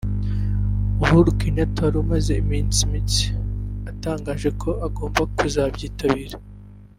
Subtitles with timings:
[1.03, 3.23] Uhuru Kenyatta wari umaze iminsi mike
[3.91, 6.37] atangaje ko agomba kuzabyitabira